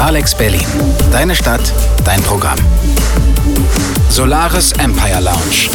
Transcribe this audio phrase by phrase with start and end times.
[0.00, 0.66] Alex Berlin.
[1.12, 1.74] Deine Stadt,
[2.06, 2.58] dein Programm.
[4.08, 5.68] Solaris Empire Lounge.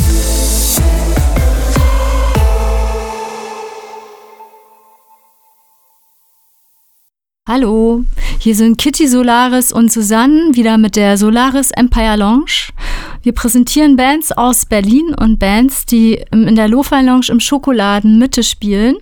[7.48, 8.04] Hallo,
[8.40, 12.72] hier sind Kitty Solaris und Susanne wieder mit der Solaris Empire Lounge.
[13.22, 18.42] Wir präsentieren Bands aus Berlin und Bands, die in der Lo-Fi Lounge im Schokoladen Mitte
[18.42, 18.96] spielen.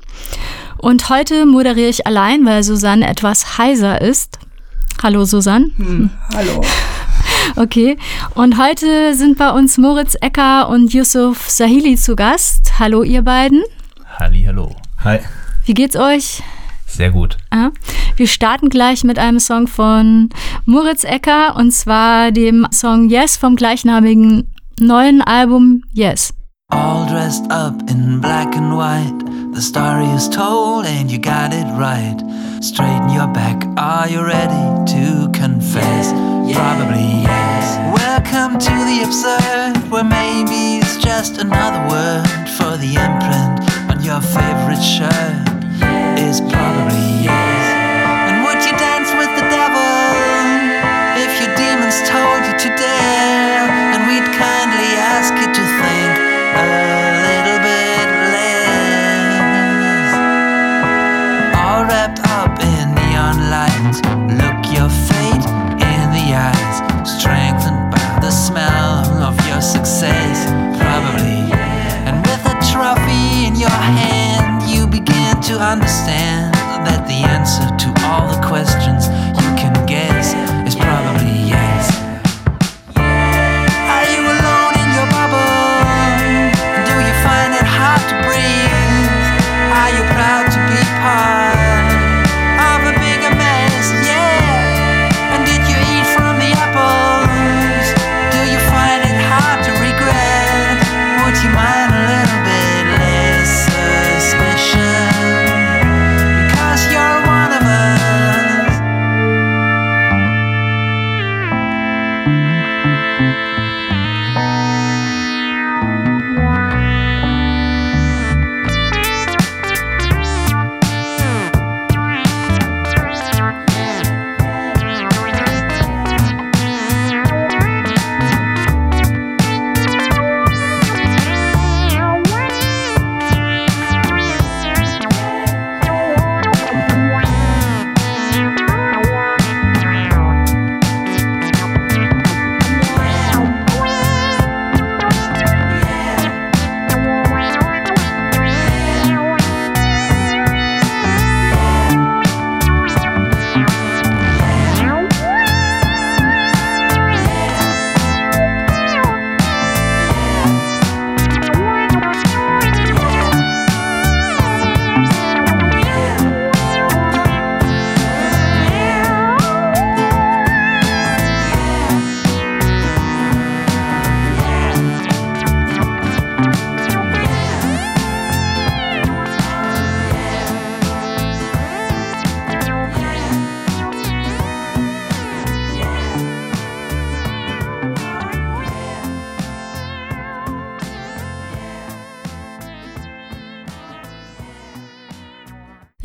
[0.80, 4.38] Und heute moderiere ich allein, weil Susanne etwas heiser ist.
[5.02, 5.72] Hallo Susanne.
[5.78, 6.62] Hm, hallo.
[7.56, 7.98] Okay,
[8.36, 12.80] und heute sind bei uns Moritz Ecker und Yusuf Sahili zu Gast.
[12.80, 13.64] Hallo ihr beiden.
[14.18, 14.76] Halli, hallo.
[15.04, 15.20] Hi.
[15.66, 16.42] Wie geht's euch?
[16.88, 17.38] Sehr gut.
[17.50, 17.70] Ah,
[18.16, 20.30] wir starten gleich mit einem Song von
[20.66, 24.48] Moritz Ecker und zwar dem Song Yes vom gleichnamigen
[24.80, 26.34] neuen Album Yes.
[26.72, 29.54] All dressed up in black and white.
[29.54, 32.18] The story is told and you got it right.
[32.62, 36.12] Straighten your back, are you ready to confess?
[36.56, 37.78] Probably yes.
[38.00, 42.26] Welcome to the absurd, where maybe it's just another word
[42.58, 43.60] for the imprint
[43.92, 45.50] on your favorite shirt.
[46.18, 47.53] Is probably yes.
[75.54, 76.52] To understand
[76.86, 79.06] that the answer to all the questions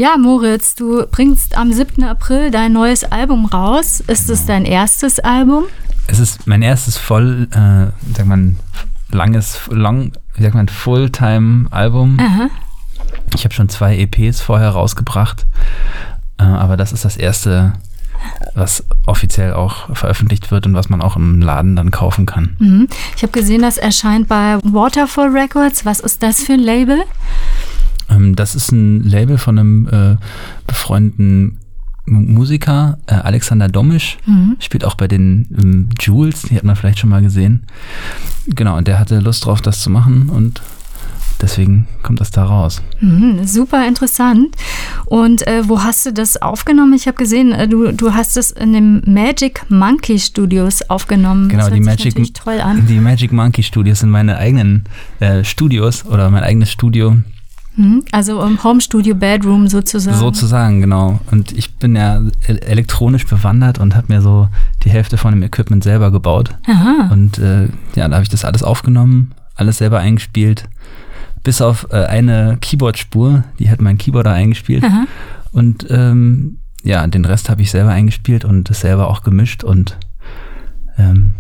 [0.01, 2.05] Ja, Moritz, du bringst am 7.
[2.05, 3.99] April dein neues Album raus.
[4.07, 5.65] Ist es dein erstes Album?
[6.07, 8.59] Es ist mein erstes voll, äh, sagt man,
[9.11, 12.17] langes, lang, wie sagt man, Fulltime-Album.
[13.35, 15.47] Ich habe schon zwei EPs vorher rausgebracht,
[16.39, 17.73] äh, aber das ist das erste,
[18.55, 22.57] was offiziell auch veröffentlicht wird und was man auch im Laden dann kaufen kann.
[22.61, 22.89] Mhm.
[23.17, 25.85] Ich habe gesehen, das erscheint bei Waterfall Records.
[25.85, 27.03] Was ist das für ein Label?
[28.11, 30.17] Ähm, das ist ein Label von einem äh,
[30.67, 31.59] befreundeten
[32.07, 34.57] Musiker, äh, Alexander Domisch, Mhm.
[34.61, 37.65] spielt auch bei den ähm, Jules, die hat man vielleicht schon mal gesehen.
[38.47, 40.63] Genau, und der hatte Lust drauf, das zu machen und
[41.43, 42.81] deswegen kommt das da raus.
[43.01, 44.57] Mhm, super interessant.
[45.05, 46.95] Und äh, wo hast du das aufgenommen?
[46.95, 51.51] Ich habe gesehen, äh, du, du hast es in den Magic Monkey Studios aufgenommen.
[51.51, 52.87] Genau, das die Magic, toll an.
[52.87, 54.85] die Magic Monkey Studios sind meine eigenen
[55.21, 57.17] äh, Studios oder mein eigenes Studio.
[57.79, 60.19] Mhm, also im Home Studio Bedroom sozusagen.
[60.19, 61.21] Sozusagen, genau.
[61.31, 64.49] Und ich bin ja elektronisch bewandert und habe mir so
[64.83, 66.51] die Hälfte von dem Equipment selber gebaut.
[66.67, 67.09] Aha.
[67.13, 70.69] Und äh, ja, da habe ich das alles aufgenommen, alles selber eingespielt.
[71.45, 74.83] Bis auf äh, eine Keyboard-Spur, die hat mein Keyboarder eingespielt.
[74.83, 75.05] Aha.
[75.53, 79.97] Und ähm, ja, den Rest habe ich selber eingespielt und das selber auch gemischt und
[80.99, 81.35] ähm,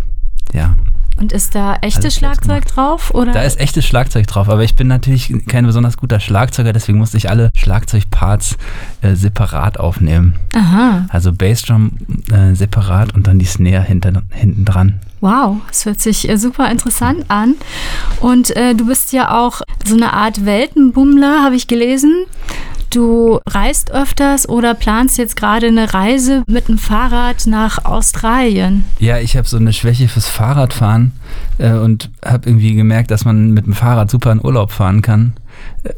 [0.52, 0.76] ja.
[1.18, 3.12] Und ist da echtes Schlagzeug drauf?
[3.12, 3.32] Oder?
[3.32, 7.16] Da ist echtes Schlagzeug drauf, aber ich bin natürlich kein besonders guter Schlagzeuger, deswegen musste
[7.16, 8.56] ich alle Schlagzeugparts
[9.02, 10.34] äh, separat aufnehmen.
[10.54, 11.06] Aha.
[11.08, 11.92] Also Bassdrum
[12.32, 15.00] äh, separat und dann die Snare hinter, hinten dran.
[15.20, 17.56] Wow, das hört sich äh, super interessant an.
[18.20, 22.26] Und äh, du bist ja auch so eine Art Weltenbummler, habe ich gelesen.
[22.90, 28.84] Du reist öfters oder planst jetzt gerade eine Reise mit dem Fahrrad nach Australien.
[28.98, 31.12] Ja, ich habe so eine Schwäche fürs Fahrradfahren
[31.58, 35.34] äh, und habe irgendwie gemerkt, dass man mit dem Fahrrad super in Urlaub fahren kann.
[35.84, 35.90] Äh,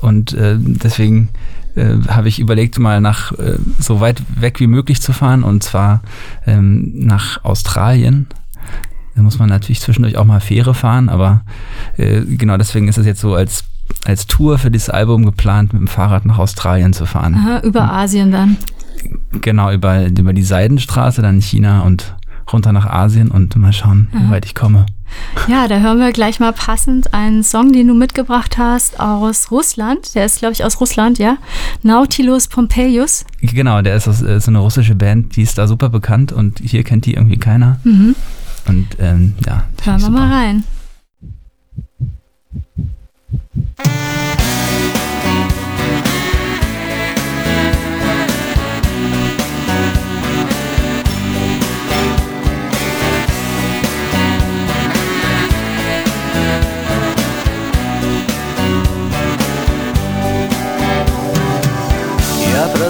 [0.00, 1.28] und äh, deswegen
[1.76, 5.62] äh, habe ich überlegt, mal nach äh, so weit weg wie möglich zu fahren und
[5.62, 6.02] zwar
[6.46, 8.26] ähm, nach Australien.
[9.14, 11.42] Da muss man natürlich zwischendurch auch mal Fähre fahren, aber
[11.98, 13.64] äh, genau deswegen ist es jetzt so als
[14.04, 17.34] als Tour für dieses Album geplant, mit dem Fahrrad nach Australien zu fahren.
[17.34, 18.56] Aha, über Asien dann.
[19.32, 22.14] Genau, über, über die Seidenstraße, dann China und
[22.52, 24.86] runter nach Asien und mal schauen, wie weit ich komme.
[25.48, 30.14] Ja, da hören wir gleich mal passend einen Song, den du mitgebracht hast aus Russland.
[30.14, 31.36] Der ist, glaube ich, aus Russland, ja.
[31.82, 33.24] Nautilus Pompeius.
[33.40, 36.82] Genau, der ist, aus, ist eine russische Band, die ist da super bekannt und hier
[36.84, 37.78] kennt die irgendwie keiner.
[37.84, 38.14] Mhm.
[38.66, 39.64] Und ähm, ja.
[39.84, 40.64] Hören wir mal rein.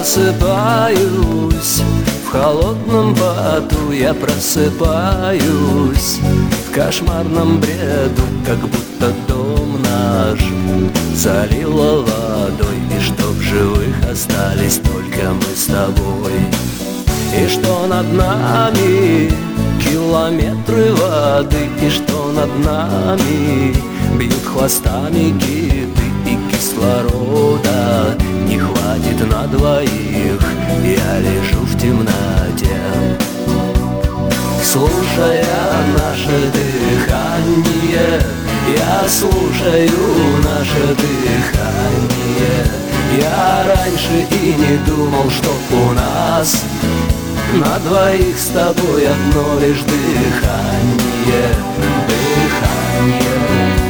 [0.03, 1.81] просыпаюсь
[2.33, 6.19] холодном поту Я просыпаюсь
[6.67, 10.39] в кошмарном бреду Как будто дом наш
[11.13, 16.33] залило водой И что в живых остались только мы с тобой.
[17.35, 19.31] И что над нами
[19.83, 23.75] километры воды И что над нами
[24.17, 28.17] бьют хвостами киты И кислорода.
[28.47, 30.41] Не хватит на двоих
[30.83, 32.22] Я лежу в темноте
[39.07, 42.65] Слушаю наше дыхание.
[43.19, 46.63] Я раньше и не думал, что у нас
[47.53, 51.49] На двоих с тобой одно лишь дыхание.
[52.07, 53.82] Дыхание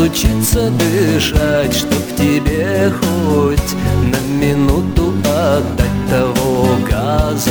[0.00, 3.74] разучиться дышать Чтоб тебе хоть
[4.04, 7.50] на минуту отдать того газа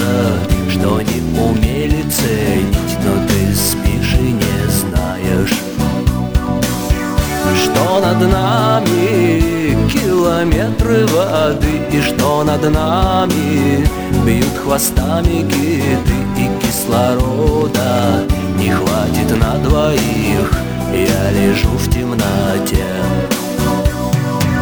[0.70, 5.54] Что не умели ценить, но ты спишь и не знаешь.
[7.64, 13.88] Что над нами километры воды И что над нами
[14.26, 18.24] бьют хвостами киты И кислорода.
[18.58, 20.49] Не хватит на двоих
[21.08, 22.86] Я лежу в темноте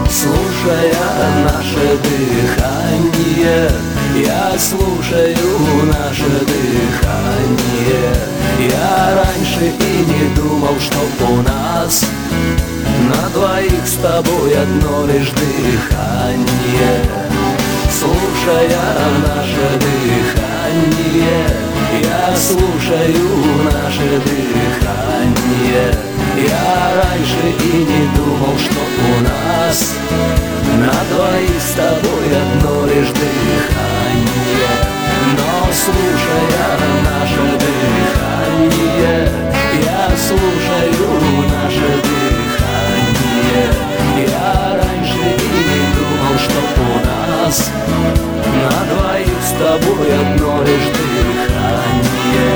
[0.07, 0.93] Слушая
[1.43, 3.71] наше дыхание.
[4.15, 8.13] Я слушаю наше дыхание.
[8.69, 12.05] Я раньше и не думал, что у нас
[13.09, 17.26] На двоих с тобой одно лишь дыхание
[17.99, 18.69] Слушая
[19.25, 21.47] наше дыхание
[22.03, 23.25] Я слушаю
[23.63, 25.85] наше дыхание.
[26.37, 29.95] Я раньше и не думал, что у нас
[30.77, 34.73] На двоих с тобой одно лишь дыхание.
[35.33, 39.31] Но слушая наше дыхание
[39.81, 41.36] Я слушаю
[47.47, 47.71] нас
[48.61, 52.55] На двоих с тобой одно лишь дыхание.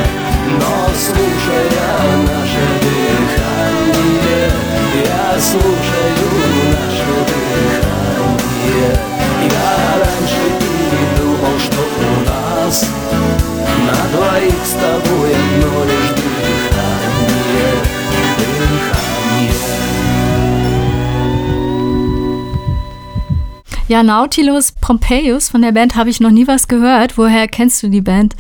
[0.60, 0.74] Но
[1.05, 4.48] слушая наше дыхание
[5.05, 6.27] Я слушаю
[6.74, 8.91] наше дыхание.
[9.50, 9.71] Я
[10.03, 12.75] раньше и не думал, что у нас
[13.88, 15.11] На двоих с тобой
[23.91, 27.17] Ja, Nautilus Pompeius, von der Band habe ich noch nie was gehört.
[27.17, 28.38] Woher kennst du die Band?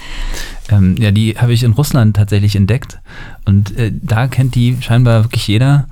[0.69, 3.01] Ähm, ja, die habe ich in Russland tatsächlich entdeckt
[3.45, 5.87] und äh, da kennt die scheinbar wirklich jeder.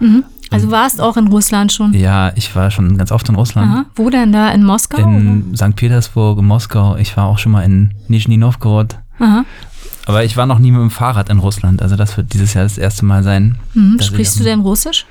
[0.49, 1.93] Also du warst auch in Russland schon?
[1.93, 3.69] Ja, ich war schon ganz oft in Russland.
[3.69, 3.85] Aha.
[3.95, 4.49] Wo denn da?
[4.51, 5.01] In Moskau?
[5.01, 5.75] In St.
[5.75, 6.95] Petersburg, in Moskau.
[6.95, 8.95] Ich war auch schon mal in Nizhny Novgorod.
[9.19, 9.43] Aha.
[10.05, 11.81] Aber ich war noch nie mit dem Fahrrad in Russland.
[11.81, 13.57] Also das wird dieses Jahr das erste Mal sein.
[13.73, 13.99] Mhm.
[13.99, 15.05] Sprichst du denn Russisch?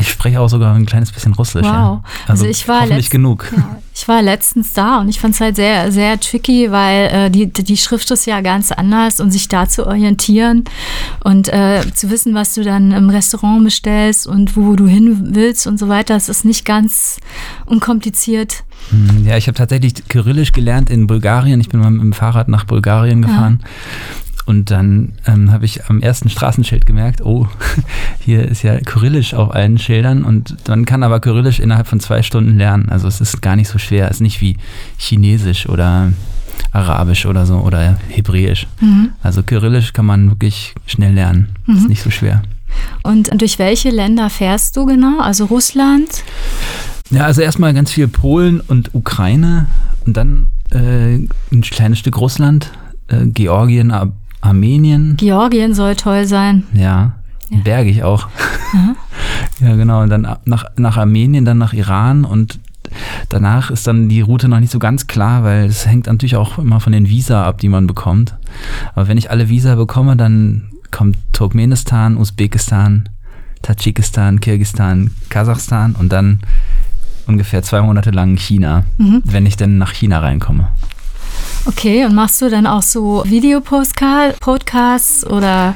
[0.00, 1.64] Ich spreche auch sogar ein kleines bisschen Russisch.
[1.64, 1.70] Wow.
[1.72, 2.02] Ja.
[2.28, 3.52] Also ich war hoffentlich letzt- genug.
[3.56, 7.30] Ja, ich war letztens da und ich fand es halt sehr, sehr tricky, weil äh,
[7.30, 10.62] die, die Schrift ist ja ganz anders und sich da zu orientieren
[11.24, 15.66] und äh, zu wissen, was du dann im Restaurant bestellst und wo du hin willst
[15.66, 17.18] und so weiter, das ist nicht ganz
[17.66, 18.62] unkompliziert.
[18.90, 21.60] Hm, Ja, ich habe tatsächlich Kyrillisch gelernt in Bulgarien.
[21.60, 23.64] Ich bin mal mit dem Fahrrad nach Bulgarien gefahren.
[24.48, 27.46] Und dann ähm, habe ich am ersten Straßenschild gemerkt, oh,
[28.18, 32.22] hier ist ja Kyrillisch auf allen Schildern und man kann aber Kyrillisch innerhalb von zwei
[32.22, 32.88] Stunden lernen.
[32.88, 34.06] Also es ist gar nicht so schwer.
[34.06, 34.56] Es ist nicht wie
[34.98, 36.12] Chinesisch oder
[36.72, 38.66] Arabisch oder so oder Hebräisch.
[39.22, 41.48] Also Kyrillisch kann man wirklich schnell lernen.
[41.66, 42.42] Ist nicht so schwer.
[43.02, 45.20] Und durch welche Länder fährst du genau?
[45.20, 46.22] Also Russland?
[47.10, 49.66] Ja, also erstmal ganz viel Polen und Ukraine
[50.04, 51.14] und dann äh,
[51.50, 52.70] ein kleines Stück Russland,
[53.08, 56.62] äh, Georgien, Ar Armenien, Georgien soll toll sein.
[56.74, 57.14] ja,
[57.50, 57.58] Ja.
[57.64, 58.28] bergig auch.
[59.60, 62.60] ja, genau, und dann nach, nach Armenien, dann nach Iran und
[63.28, 66.58] danach ist dann die Route noch nicht so ganz klar, weil es hängt natürlich auch
[66.58, 68.36] immer von den Visa ab, die man bekommt.
[68.94, 73.08] Aber wenn ich alle Visa bekomme, dann kommt Turkmenistan, Usbekistan,
[73.62, 76.40] Tadschikistan, Kirgistan, Kasachstan und dann
[77.26, 78.84] ungefähr zwei Monate lang China,
[79.24, 80.68] wenn ich denn nach China reinkomme.
[81.66, 85.74] Okay, und machst du dann auch so Videopodcasts oder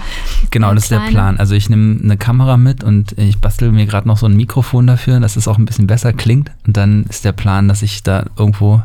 [0.51, 1.39] Genau, das ist der Plan.
[1.39, 4.87] Also ich nehme eine Kamera mit und ich bastel mir gerade noch so ein Mikrofon
[4.87, 6.51] dafür, dass es auch ein bisschen besser klingt.
[6.67, 8.83] Und dann ist der Plan, dass ich da irgendwo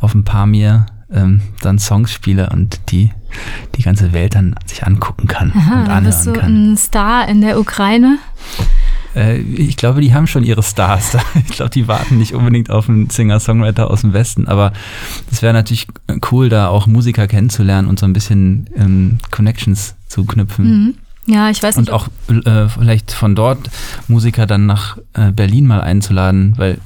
[0.00, 3.10] auf dem Pamir ähm, dann Songs spiele und die
[3.76, 6.72] die ganze Welt dann sich angucken kann Aha, und dann bist anhören du kann.
[6.72, 8.18] ein Star in der Ukraine?
[9.14, 11.16] Äh, ich glaube, die haben schon ihre Stars.
[11.34, 14.48] Ich glaube, die warten nicht unbedingt auf einen Singer-Songwriter aus dem Westen.
[14.48, 14.72] Aber
[15.30, 15.86] es wäre natürlich
[16.30, 20.64] cool, da auch Musiker kennenzulernen und so ein bisschen ähm, Connections zu knüpfen.
[20.64, 20.94] Mhm.
[21.26, 21.88] Ja, ich weiß nicht.
[21.88, 23.70] Und auch äh, vielleicht von dort
[24.08, 26.78] Musiker dann nach äh, Berlin mal einzuladen, weil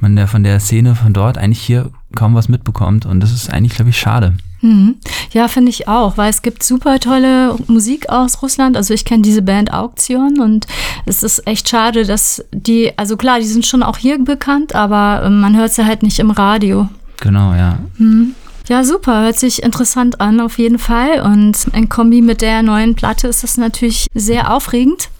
[0.00, 3.06] man ja von der Szene von dort eigentlich hier kaum was mitbekommt.
[3.06, 4.34] Und das ist eigentlich, glaube ich, schade.
[4.66, 4.96] Mhm.
[5.32, 8.76] Ja, finde ich auch, weil es gibt super tolle Musik aus Russland.
[8.76, 10.66] Also ich kenne diese Band Auktion und
[11.04, 15.24] es ist echt schade, dass die, also klar, die sind schon auch hier bekannt, aber
[15.24, 16.88] ähm, man hört sie halt nicht im Radio.
[17.18, 17.78] Genau, ja.
[18.68, 21.20] Ja, super, hört sich interessant an auf jeden Fall.
[21.20, 25.10] Und in Kombi mit der neuen Platte ist das natürlich sehr aufregend.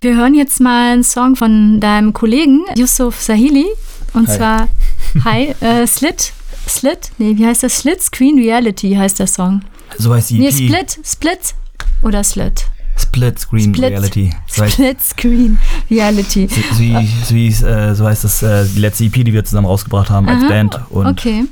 [0.00, 3.66] Wir hören jetzt mal einen Song von deinem Kollegen Yusuf Sahili.
[4.14, 4.36] Und Hi.
[4.36, 4.68] zwar
[5.24, 6.32] Hi, äh, Slit.
[6.68, 7.12] Slit?
[7.18, 7.78] Nee, wie heißt das?
[7.78, 9.62] Split Screen Reality heißt der Song.
[9.98, 10.54] So heißt die Nee, EP.
[10.54, 11.54] Split, Split
[12.02, 12.66] oder Slit?
[12.98, 13.90] Split Screen Split.
[13.90, 14.32] Reality.
[14.48, 15.58] So heißt, Split Screen
[15.90, 16.48] Reality.
[16.48, 19.32] so, so, wie- so, wie es, äh, so heißt das äh, die letzte EP, die
[19.32, 20.80] wir zusammen rausgebracht haben als Aha, Band.
[20.90, 21.44] Und Okay.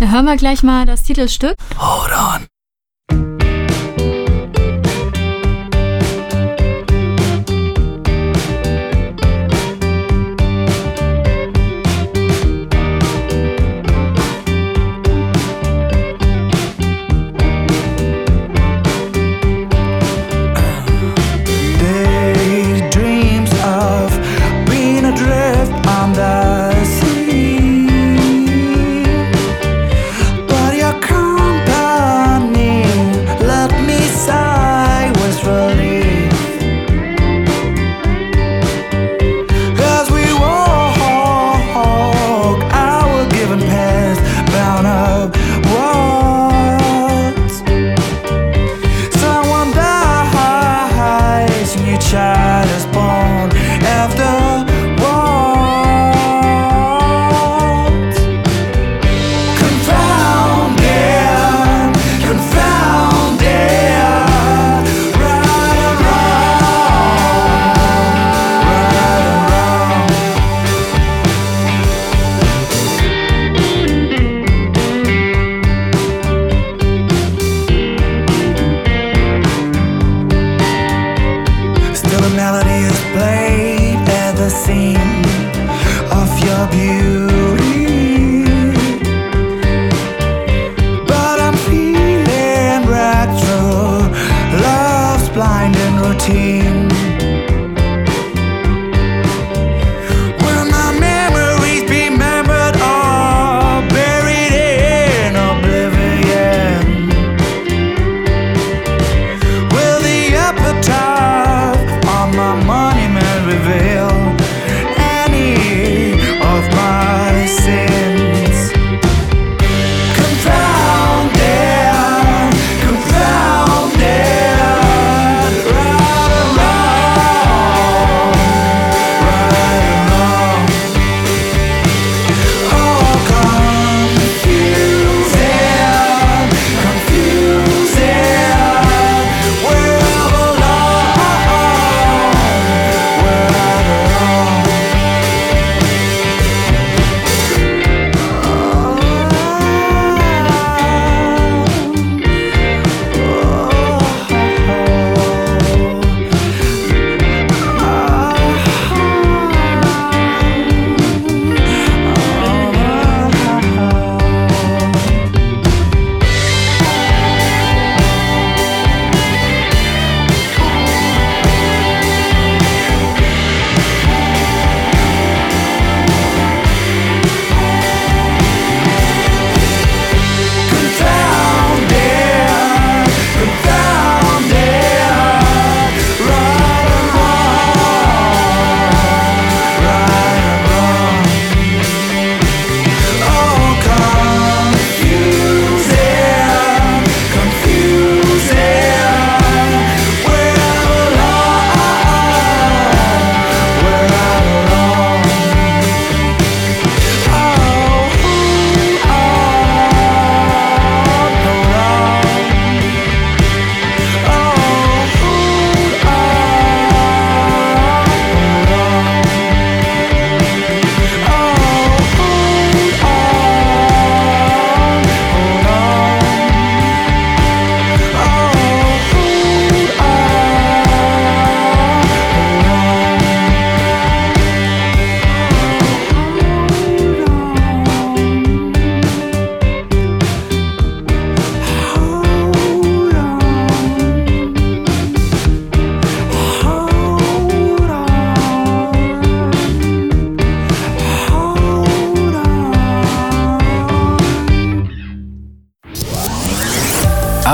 [0.00, 1.54] Dann hören wir gleich mal das Titelstück.
[1.78, 2.46] Hold on.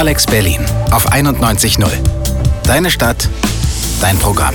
[0.07, 1.91] Alex Berlin auf 91.0.
[2.63, 3.29] Deine Stadt,
[4.01, 4.55] dein Programm.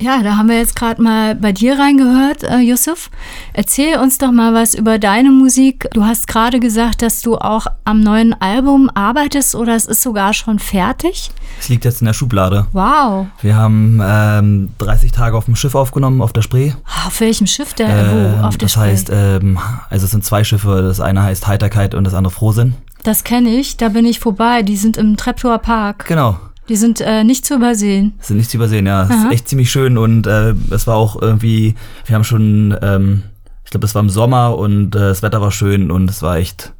[0.00, 3.10] Ja, da haben wir jetzt gerade mal bei dir reingehört, äh, Yusuf.
[3.52, 5.88] Erzähl uns doch mal was über deine Musik.
[5.92, 10.34] Du hast gerade gesagt, dass du auch am neuen Album arbeitest oder es ist sogar
[10.34, 11.32] schon fertig.
[11.58, 12.68] Es liegt jetzt in der Schublade.
[12.72, 13.26] Wow.
[13.42, 16.74] Wir haben ähm, 30 Tage auf dem Schiff aufgenommen, auf der Spree.
[17.08, 17.88] Auf welchem Schiff der?
[17.88, 18.46] Ähm, wo?
[18.46, 20.82] Auf der das heißt, ähm, also es sind zwei Schiffe.
[20.82, 22.74] Das eine heißt Heiterkeit und das andere Frohsinn.
[23.02, 24.60] Das kenne ich, da bin ich vorbei.
[24.60, 26.04] Die sind im Treptower Park.
[26.06, 26.38] Genau.
[26.68, 28.12] Die sind äh, nicht zu übersehen.
[28.20, 29.04] Sind nicht zu übersehen, ja.
[29.04, 29.28] Es Aha.
[29.28, 33.22] ist echt ziemlich schön und äh, es war auch irgendwie, wir haben schon, ähm,
[33.64, 36.36] ich glaube, es war im Sommer und äh, das Wetter war schön und es war
[36.36, 36.74] echt,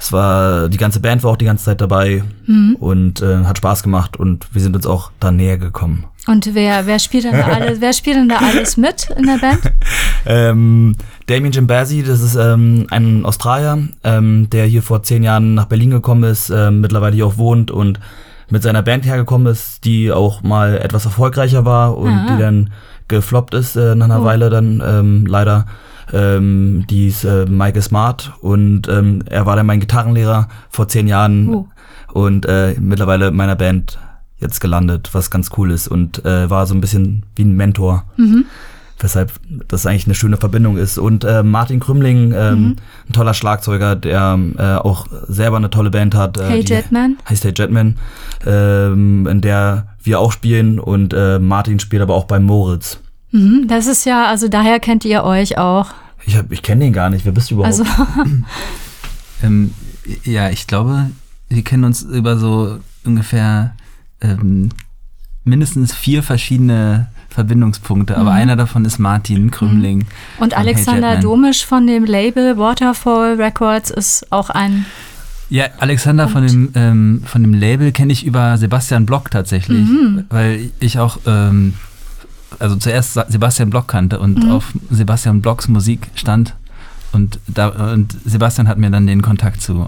[0.00, 2.76] es war, die ganze Band war auch die ganze Zeit dabei Mhm.
[2.80, 6.04] und äh, hat Spaß gemacht und wir sind uns auch da näher gekommen.
[6.26, 9.38] Und wer, wer spielt denn da alles, wer spielt denn da alles mit in der
[9.38, 9.60] Band?
[10.26, 15.64] Ähm, Damien Jambazzi, das ist ähm, ein Australier, ähm, der hier vor zehn Jahren nach
[15.64, 18.00] Berlin gekommen ist, ähm, mittlerweile hier auch wohnt und
[18.50, 22.26] mit seiner Band hergekommen ist, die auch mal etwas erfolgreicher war und Ah.
[22.34, 22.70] die dann
[23.08, 24.24] gefloppt ist äh, nach einer Oh.
[24.24, 25.66] Weile dann ähm, leider.
[26.12, 31.06] Ähm, die ist äh, Michael Smart und ähm, er war dann mein Gitarrenlehrer vor zehn
[31.08, 31.68] Jahren Oh.
[32.12, 33.98] und äh, mittlerweile in meiner Band
[34.38, 38.04] jetzt gelandet, was ganz cool ist und äh, war so ein bisschen wie ein Mentor
[38.16, 38.44] Mhm.
[39.02, 39.32] weshalb
[39.68, 40.98] das eigentlich eine schöne Verbindung ist.
[40.98, 42.76] Und äh, Martin Krümling, ähm, Mhm.
[43.08, 46.38] ein toller Schlagzeuger, der äh, auch selber eine tolle Band hat.
[46.38, 47.16] Äh, Hey Jetman.
[47.28, 47.96] Heißt Hey Jetman,
[48.46, 53.00] ähm, in der wir auch spielen und äh, Martin spielt aber auch bei Moritz.
[53.32, 55.86] Mhm, das ist ja, also daher kennt ihr euch auch.
[56.26, 57.78] Ich, hab- ich kenne den gar nicht, wer bist du überhaupt?
[57.80, 57.84] Also,
[59.42, 59.72] Ähm,
[60.24, 61.10] ja, ich glaube,
[61.48, 63.74] wir kennen uns über so ungefähr
[64.20, 64.68] ähm,
[65.44, 70.06] mindestens vier verschiedene Verbindungspunkte, aber einer davon ist Martin Krümling.
[70.38, 71.22] und Hey Alexander Jetman.
[71.22, 74.84] Domisch von dem Label Waterfall Records ist auch ein.
[75.48, 80.24] Ja, Alexander von dem, ähm, von dem Label kenne ich über Sebastian Block tatsächlich, Mhm.
[80.28, 81.74] weil ich auch ähm,
[82.58, 84.50] also zuerst Sebastian Block kannte und Mhm.
[84.50, 86.54] auf Sebastian Blocks Musik stand
[87.12, 89.86] und, da, und Sebastian hat mir dann den Kontakt zu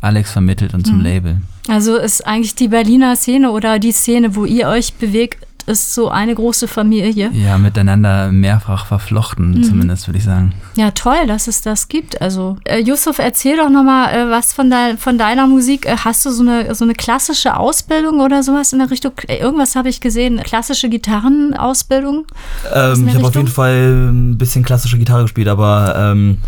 [0.00, 1.04] Alex vermittelt und zum Mhm.
[1.04, 1.40] Label.
[1.68, 6.08] Also ist eigentlich die Berliner Szene oder die Szene, wo ihr euch bewegt, ist so
[6.08, 7.30] eine große Familie.
[7.32, 9.62] Ja, miteinander mehrfach verflochten, Mhm.
[9.62, 10.52] zumindest würde ich sagen.
[10.76, 12.20] Ja, toll, dass es das gibt.
[12.20, 15.86] Also, äh, Yusuf, erzähl doch nochmal äh, was von, dein, von deiner Musik.
[15.86, 19.12] Äh, hast du so eine, so eine klassische Ausbildung oder sowas in der Richtung?
[19.28, 22.26] Äh, irgendwas habe ich gesehen, klassische Gitarrenausbildung.
[22.74, 23.48] Ähm, ich habe auf jeden?
[23.48, 26.38] Fall ein bisschen klassische Gitarre gespielt, aber ähm,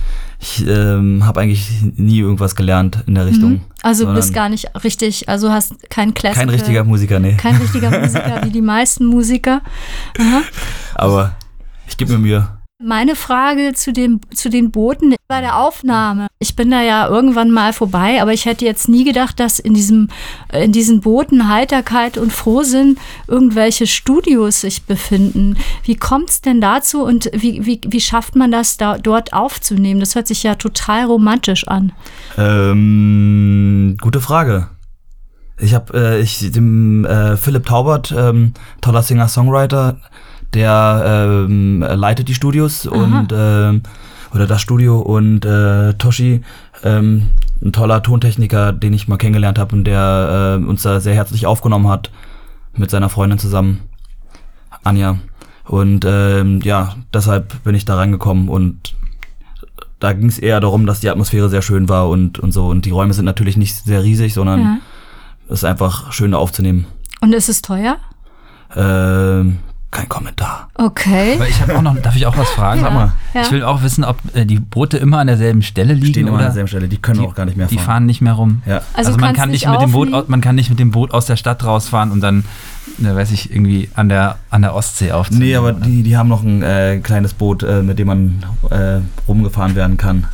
[0.41, 3.63] ich ähm, habe eigentlich nie irgendwas gelernt in der Richtung.
[3.83, 6.47] Also sondern bist gar nicht richtig, also hast kein Classical.
[6.47, 7.35] Kein richtiger Musiker, nee.
[7.37, 9.63] Kein richtiger Musiker wie die meisten Musiker.
[10.19, 10.43] Aha.
[10.95, 11.37] Aber
[11.87, 12.49] ich gebe mir Mühe.
[12.87, 16.27] Meine Frage zu, dem, zu den Booten bei der Aufnahme.
[16.39, 19.73] Ich bin da ja irgendwann mal vorbei, aber ich hätte jetzt nie gedacht, dass in,
[19.73, 20.09] diesem,
[20.53, 25.57] in diesen Booten Heiterkeit und Frohsinn irgendwelche Studios sich befinden.
[25.85, 30.01] Wie kommt es denn dazu und wie, wie, wie schafft man das da, dort aufzunehmen?
[30.01, 31.93] Das hört sich ja total romantisch an.
[32.37, 34.69] Ähm, gute Frage.
[35.59, 40.01] Ich habe äh, ich dem äh, Philipp Taubert, ähm, toller Singer-Songwriter,
[40.55, 43.83] der ähm, leitet die Studios und ähm,
[44.33, 46.43] oder das Studio und äh, Toshi,
[46.83, 47.29] ähm,
[47.63, 51.47] ein toller Tontechniker, den ich mal kennengelernt habe und der äh, uns da sehr herzlich
[51.47, 52.11] aufgenommen hat
[52.75, 53.81] mit seiner Freundin zusammen,
[54.83, 55.17] Anja.
[55.67, 58.95] Und ähm, ja, deshalb bin ich da reingekommen und
[60.01, 62.67] da ging es eher darum, dass die Atmosphäre sehr schön war und, und so.
[62.67, 64.77] Und die Räume sind natürlich nicht sehr riesig, sondern Ja.
[65.49, 66.87] es ist einfach schön aufzunehmen.
[67.23, 67.97] Und ist es teuer?
[68.77, 69.61] Ähm,
[69.95, 70.69] kein Kommentar.
[70.75, 71.37] Okay.
[71.37, 72.81] Aber ich habe auch noch, darf ich auch was fragen?
[72.83, 72.87] Ja.
[72.89, 73.13] Sag mal.
[73.33, 73.43] Ja.
[73.43, 76.37] Ich will auch wissen, ob äh, die Boote immer an derselben Stelle liegen Stehen immer
[76.37, 77.87] oder an derselben Stelle, die können die, auch gar nicht mehr die fahren.
[77.87, 78.63] fahren nicht mehr rum.
[78.67, 78.83] Ja.
[78.93, 81.27] Also Also, man kann nicht mit dem Boot, man kann nicht mit dem Boot aus
[81.27, 82.45] der Stadt rausfahren und dann,
[82.99, 85.47] ne, weiß ich, irgendwie an der an der Ostsee aufzunehmen.
[85.47, 85.81] Nee, aber oder?
[85.87, 89.97] die, die haben noch ein äh, kleines Boot, äh, mit dem man äh, rumgefahren werden
[89.97, 90.27] kann.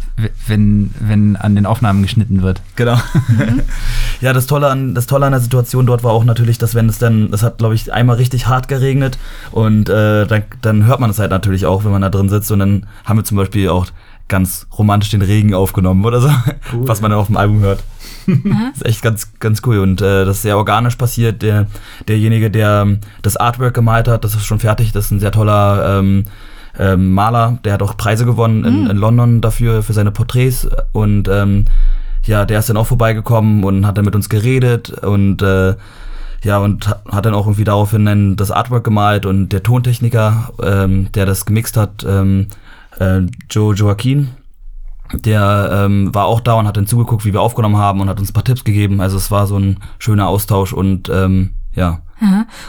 [0.47, 2.61] Wenn wenn an den Aufnahmen geschnitten wird.
[2.77, 2.97] Genau.
[3.29, 3.63] Mhm.
[4.21, 6.89] ja, das Tolle, an, das Tolle an der Situation dort war auch natürlich, dass wenn
[6.89, 9.19] es dann, es hat glaube ich einmal richtig hart geregnet
[9.51, 12.51] und äh, dann, dann hört man es halt natürlich auch, wenn man da drin sitzt
[12.51, 13.87] und dann haben wir zum Beispiel auch
[14.31, 16.31] ganz romantisch den Regen aufgenommen oder so,
[16.73, 17.83] was man dann auf dem Album hört.
[18.27, 18.37] das
[18.77, 21.43] ist echt ganz, ganz cool und äh, das ist sehr organisch passiert.
[21.43, 21.67] Der,
[22.09, 25.33] derjenige, der ähm, das Artwork gemalt hat, das ist schon fertig, das ist ein sehr
[25.33, 26.25] toller ähm,
[26.79, 31.29] ähm, Maler, der hat auch Preise gewonnen in, in London dafür, für seine Porträts und
[31.29, 31.67] ähm,
[32.25, 35.75] ja, der ist dann auch vorbeigekommen und hat dann mit uns geredet und äh,
[36.43, 40.51] ja, und ha- hat dann auch irgendwie daraufhin dann das Artwork gemalt und der Tontechniker,
[40.63, 42.47] ähm, der das gemixt hat, ähm,
[42.99, 44.29] äh, Joe Joaquin.
[45.13, 48.21] Der ähm, war auch da und hat dann zugeguckt, wie wir aufgenommen haben und hat
[48.21, 49.01] uns ein paar Tipps gegeben.
[49.01, 52.03] Also es war so ein schöner Austausch und ähm, ja.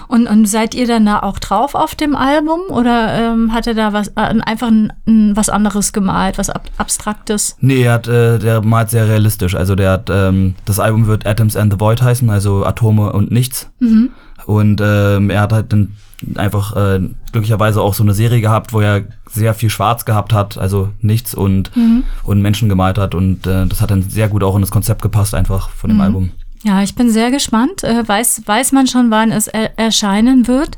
[0.07, 3.73] Und, und seid ihr dann da auch drauf auf dem Album oder ähm, hat er
[3.73, 7.57] da was äh, einfach ein, ein, was anderes gemalt, was ab, abstraktes?
[7.59, 9.55] Nee, er hat, äh, der malt sehr realistisch.
[9.55, 13.31] Also der hat, ähm, das Album wird Atoms and the Void heißen, also Atome und
[13.31, 13.69] Nichts.
[13.79, 14.09] Mhm.
[14.45, 15.93] Und ähm, er hat halt dann
[16.35, 16.99] einfach äh,
[17.31, 21.33] glücklicherweise auch so eine Serie gehabt, wo er sehr viel Schwarz gehabt hat, also nichts
[21.33, 22.03] und, Mhm.
[22.23, 23.15] und Menschen gemalt hat.
[23.15, 25.97] Und äh, das hat dann sehr gut auch in das Konzept gepasst, einfach von dem
[25.97, 26.01] Mhm.
[26.03, 26.31] Album.
[26.63, 27.83] Ja, ich bin sehr gespannt.
[27.83, 30.77] Äh, weiß, weiß man schon, wann es er erscheinen wird?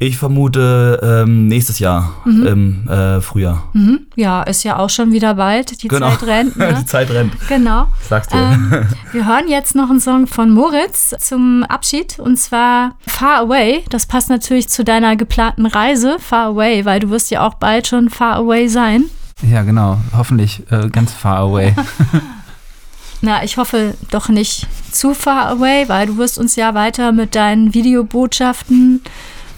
[0.00, 3.68] Ich vermute ähm, nächstes Jahr im äh, Frühjahr.
[3.74, 4.00] Mhm.
[4.16, 5.82] Ja, ist ja auch schon wieder bald.
[5.82, 6.10] Die Genau.
[6.10, 6.54] Zeit rennt.
[6.56, 6.84] Die Ne?
[6.84, 7.32] Zeit rennt.
[7.48, 7.86] genau.
[8.06, 8.36] Sag's dir.
[8.38, 8.72] Ähm,
[9.12, 13.84] wir hören jetzt noch einen Song von Moritz zum Abschied und zwar Far Away.
[13.88, 17.86] Das passt natürlich zu deiner geplanten Reise Far Away, weil du wirst ja auch bald
[17.86, 19.04] schon Far Away sein.
[19.48, 19.98] Ja, genau.
[20.14, 21.74] Hoffentlich äh, ganz far away.
[23.24, 27.34] Na, ich hoffe doch nicht zu far away, weil du wirst uns ja weiter mit
[27.34, 29.00] deinen Videobotschaften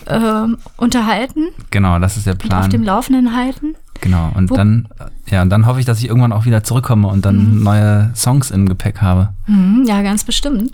[0.09, 2.85] ähm, unterhalten genau, das ist der und auf dem Plan.
[2.97, 3.75] Laufenden halten.
[4.01, 4.31] Genau.
[4.37, 7.09] Und Wo- dann, äh, ja, und dann hoffe ich, dass ich irgendwann auch wieder zurückkomme
[7.09, 9.31] und dann neue Songs im Gepäck habe.
[9.49, 10.71] Mhm, ja, ganz bestimmt.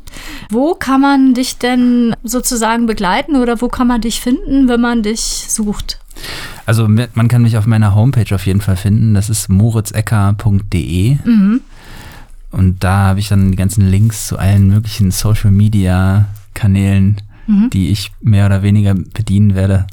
[0.51, 5.03] Wo kann man dich denn sozusagen begleiten oder wo kann man dich finden, wenn man
[5.03, 5.99] dich sucht?
[6.67, 9.15] Also man kann mich auf meiner Homepage auf jeden Fall finden.
[9.15, 11.17] Das ist moritzecker.de.
[11.25, 11.61] Mhm.
[12.53, 17.71] Und da habe ich dann die ganzen Links zu allen möglichen Social Media Kanälen, Mhm.
[17.71, 19.87] die ich mehr oder weniger bedienen werde.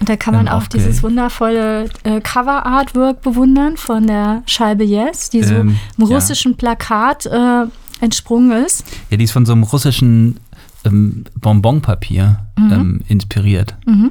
[0.00, 5.42] Und da kann man auch dieses wundervolle äh, Cover-Artwork bewundern von der Scheibe Yes, die
[5.44, 6.16] so Ähm, im ja.
[6.16, 7.64] russischen Plakat äh,
[8.00, 8.84] entsprungen ist.
[9.10, 10.38] Ja, die ist von so einem russischen
[10.84, 13.76] ähm, Bonbonpapier ähm, inspiriert.
[13.86, 14.10] Mhm.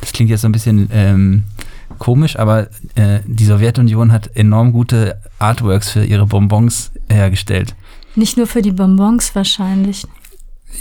[0.00, 1.42] Das klingt jetzt so ein bisschen ähm,
[1.98, 7.74] komisch, aber äh, die Sowjetunion hat enorm gute Artworks für ihre Bonbons hergestellt.
[8.14, 10.06] Nicht nur für die Bonbons wahrscheinlich.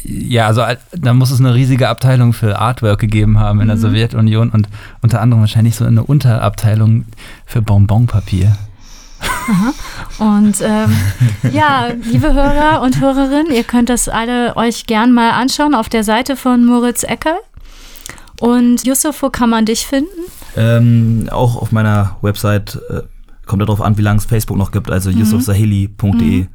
[0.04, 3.78] Ja, also al- da muss es eine riesige Abteilung für Artwork gegeben haben in der
[3.78, 4.67] Sowjetunion und
[5.01, 7.06] unter anderem wahrscheinlich so eine Unterabteilung
[7.45, 8.58] für Bonbonpapier.
[10.19, 10.91] Und ähm,
[11.54, 16.04] ja, liebe Hörer und Hörerinnen, ihr könnt das alle euch gern mal anschauen auf der
[16.04, 17.38] Seite von Moritz Ecker.
[18.39, 20.10] Und Yusuf, wo kann man dich finden?
[20.58, 23.02] Ähm, auch auf meiner Website äh,
[23.45, 26.48] kommt darauf an, wie lange es Facebook noch gibt, also yusufsaheli.de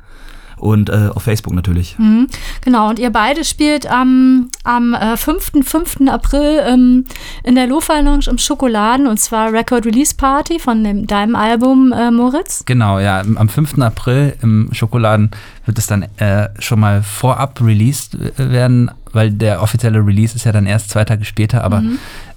[0.61, 1.99] und äh, auf Facebook natürlich.
[1.99, 2.29] Mhm.
[2.65, 5.53] Genau, und ihr beide spielt am, am äh, 5.
[5.65, 6.09] 5.
[6.09, 7.05] April ähm,
[7.43, 11.93] in der Lofa Lounge im Schokoladen und zwar Record Release Party von dem, deinem Album
[11.93, 12.65] äh, Moritz.
[12.67, 13.79] Genau, ja, am 5.
[13.79, 15.31] April im Schokoladen
[15.67, 20.45] wird es dann äh, schon mal vorab released äh, werden, weil der offizielle Release ist
[20.45, 21.83] ja dann erst zwei Tage später, aber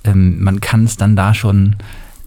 [0.04, 1.76] ähm, man kann es dann da schon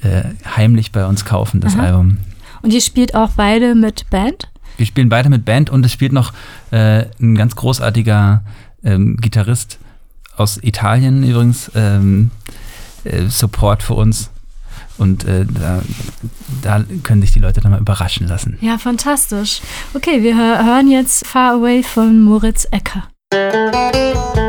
[0.03, 0.23] äh,
[0.57, 1.85] heimlich bei uns kaufen, das Aha.
[1.87, 2.19] Album.
[2.63, 4.51] Und ihr spielt auch beide mit Band.
[4.77, 6.33] Wir spielen beide mit Band und es spielt noch
[6.71, 8.43] äh, ein ganz großartiger
[8.85, 9.79] ähm, Gitarrist
[10.37, 12.31] aus Italien übrigens, ähm,
[13.05, 14.31] äh, Support für uns.
[14.99, 15.83] Und äh, da,
[16.63, 18.57] da können sich die Leute dann mal überraschen lassen.
[18.63, 19.61] Ja, fantastisch.
[19.95, 23.05] Okay, wir hö- hören jetzt Far Away von Moritz Ecker.
[23.31, 24.46] Thank you.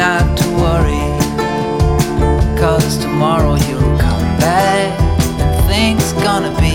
[0.00, 1.04] Not to worry.
[2.58, 4.98] Cause tomorrow you'll come back
[5.42, 6.72] and things gonna be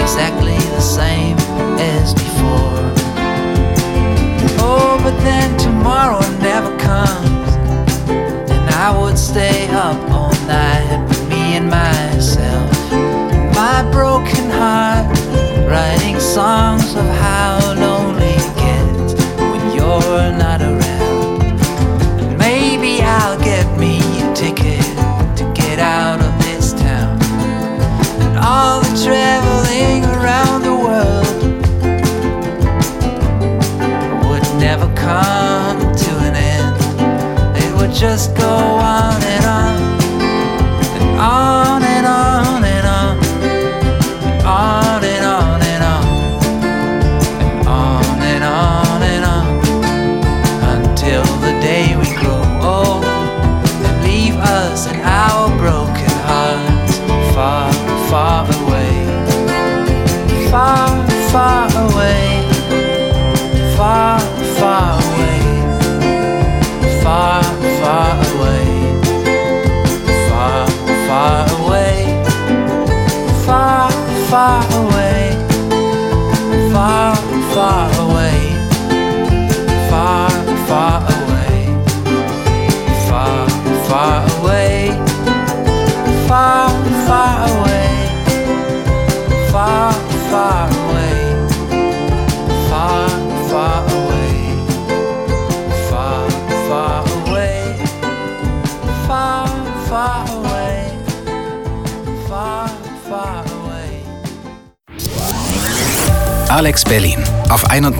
[0.00, 1.41] exactly the same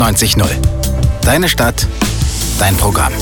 [0.03, 0.51] 98.0.
[1.25, 1.87] Deine Stadt,
[2.59, 3.12] dein Programm.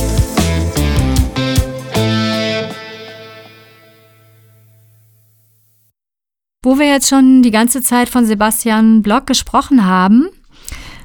[6.62, 10.30] Wo wir jetzt schon die ganze Zeit von Sebastian Block gesprochen haben,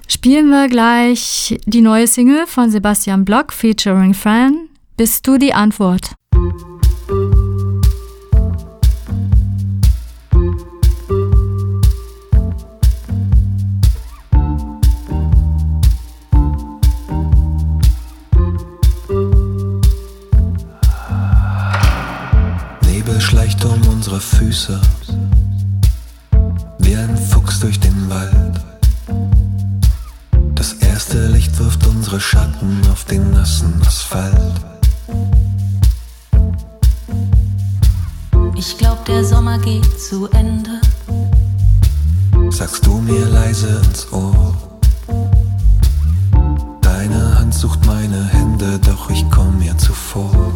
[0.08, 4.70] spielen wir gleich die neue Single von Sebastian Block featuring Fran.
[4.96, 6.12] Bist du die Antwort?
[24.56, 24.80] Füße,
[26.80, 28.54] wie ein Fuchs durch den Wald.
[30.56, 34.54] Das erste Licht wirft unsere Schatten auf den nassen Asphalt.
[38.56, 40.80] Ich glaub, der Sommer geht zu Ende.
[42.50, 44.56] Sagst du mir leise ins Ohr.
[46.80, 50.55] Deine Hand sucht meine Hände, doch ich komm mir zuvor.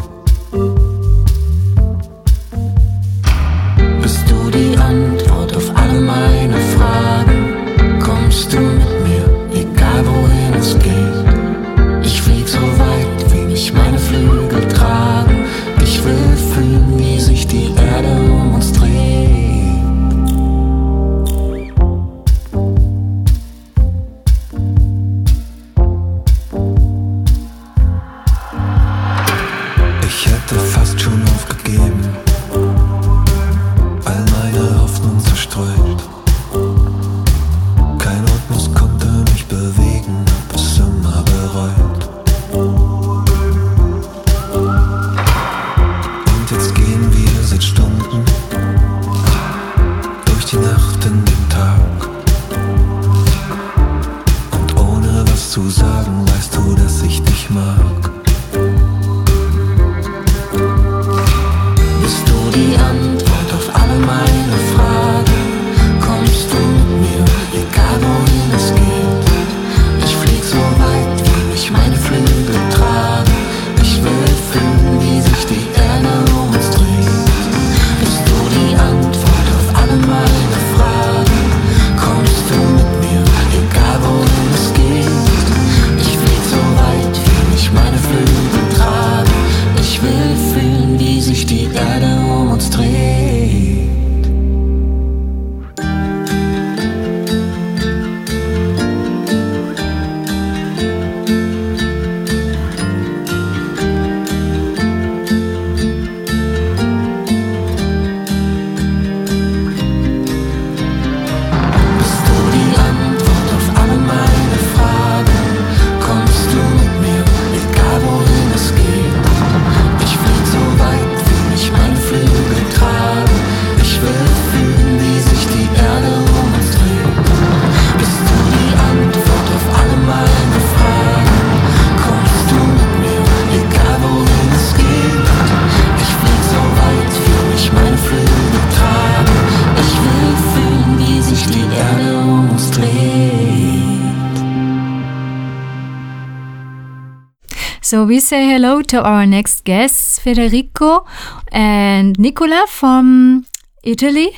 [148.10, 151.06] We say hello to our next guests, Federico
[151.52, 153.46] and Nicola from
[153.84, 154.32] Italy.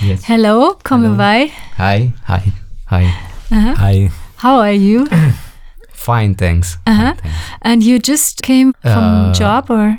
[0.00, 0.24] Yes.
[0.24, 1.46] Hello, come by.
[1.76, 2.12] Hi.
[2.26, 2.52] Hi.
[2.86, 3.04] Hi.
[3.50, 3.74] Uh-huh.
[3.74, 4.10] Hi.
[4.36, 5.08] How are you?
[5.92, 6.78] Fine, thanks.
[6.86, 7.14] Uh-huh.
[7.14, 7.38] Fine, thanks.
[7.62, 9.98] And you just came from Uh, job or?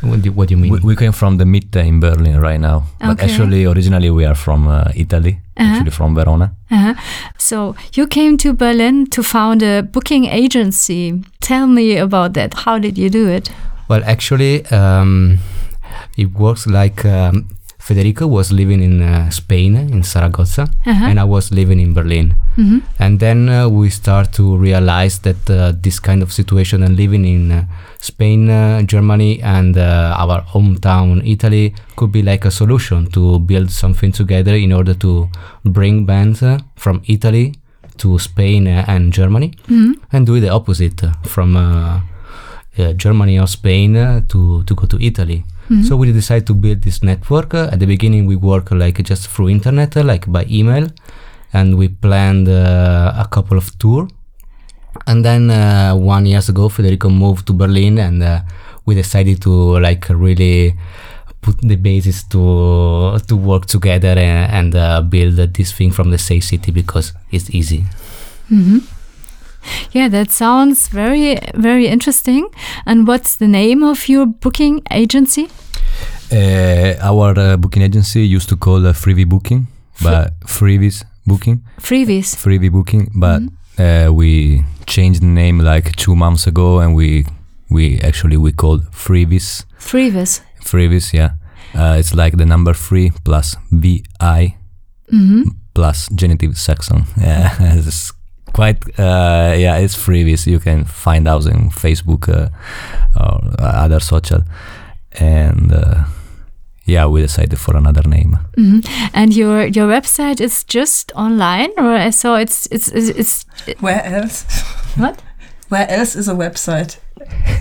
[0.00, 0.72] What do, what do you mean?
[0.72, 4.34] We, we came from the Mitte in Berlin right now, but actually, originally we are
[4.34, 5.70] from uh, Italy, Uh-huh.
[5.74, 6.50] actually from Verona.
[6.70, 6.94] Uh-huh.
[7.38, 11.22] So you came to Berlin to found a booking agency.
[11.40, 12.54] Tell me about that.
[12.64, 13.50] How did you do it?
[13.88, 15.38] Well, actually, um,
[16.16, 17.48] it works like um,
[17.88, 21.08] Federico was living in uh, Spain, in Zaragoza, Uh-huh.
[21.08, 22.34] and I was living in Berlin.
[22.56, 22.78] Mhm.
[23.04, 27.24] And then uh, we start to realize that uh, this kind of situation and living
[27.24, 27.62] in uh,
[28.00, 33.70] Spain, uh, Germany, and uh, our hometown Italy could be like a solution to build
[33.70, 35.12] something together in order to
[35.64, 36.42] bring bands
[36.76, 37.46] from Italy
[37.96, 39.92] to Spain uh, and Germany, Mhm.
[40.12, 42.00] and do the opposite from uh,
[42.78, 45.40] uh, Germany or Spain uh, to to go to Italy.
[45.70, 45.84] Mhm.
[45.84, 47.54] So we decided to build this network.
[47.54, 50.88] Uh, at the beginning, we work like just through internet, uh, like by email,
[51.52, 54.08] and we planned uh, a couple of tour.
[55.06, 58.40] And then uh, one years ago, Federico moved to Berlin, and uh,
[58.86, 60.74] we decided to like really
[61.40, 66.18] put the basis to to work together and, and uh, build this thing from the
[66.18, 67.84] same city because it's easy.
[68.48, 68.78] hmm
[69.92, 72.48] Yeah, that sounds very, very interesting.
[72.86, 75.48] And what's the name of your booking agency?
[76.30, 79.66] Uh, our uh, booking agency used to call uh, Freebie Booking,
[80.02, 82.36] but Freebies Booking, Freebies.
[82.36, 83.42] Freebie Booking, but
[83.78, 87.24] uh, we changed the name like two months ago, and we
[87.70, 89.64] we actually we called Freebies.
[89.78, 90.42] Freebies.
[90.62, 91.30] Freebies, yeah.
[91.74, 94.56] Uh, it's like the number three plus V I
[95.10, 95.42] hmm
[95.74, 97.04] plus genitive Saxon.
[97.16, 98.12] Yeah, it's
[98.58, 98.78] quite.
[98.98, 100.46] Uh, yeah, it's freebies.
[100.46, 102.48] You can find us in Facebook uh,
[103.16, 103.40] or
[103.84, 104.42] other social,
[105.20, 106.04] and uh,
[106.86, 108.38] yeah, we decided for another name.
[108.56, 108.80] hmm
[109.14, 113.10] And your your website is just online, or I saw it's it's it's,
[113.66, 114.44] it's Where else?
[114.96, 115.22] what?
[115.70, 116.98] Where else is a website?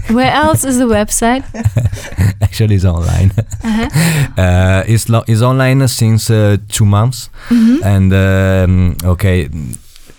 [0.09, 1.43] Where else is the website?
[2.41, 3.31] Actually, it's online.
[3.63, 3.89] Uh-huh.
[4.41, 7.81] uh, it's lo- it's online since uh, two months, Mhm.
[7.83, 9.49] and um, okay.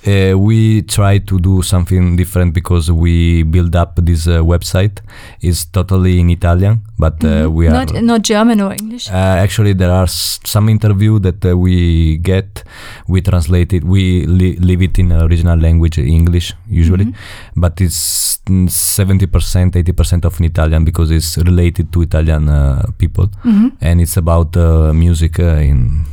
[0.07, 5.01] Uh, we try to do something different because we build up this uh, website.
[5.43, 7.53] It's totally in Italian, but uh, Mhm.
[7.53, 9.11] we are not not German or English.
[9.11, 12.63] Uh, actually, there are s- some interview that uh, we get.
[13.09, 13.83] We translate it.
[13.85, 17.15] We li- leave it in original language, English usually, Mhm.
[17.57, 18.39] but it's
[18.69, 23.73] seventy percent, eighty percent of in Italian because it's related to Italian uh, people, Mhm.
[23.83, 26.07] and it's about uh, music uh, in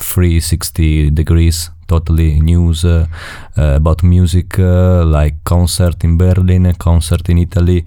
[0.00, 1.70] 360 degrees.
[1.86, 3.06] Totally news uh,
[3.56, 7.84] uh, about music, uh, like concert in Berlin, concert in Italy,